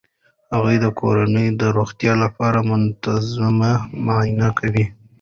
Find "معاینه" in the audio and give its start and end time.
4.05-4.49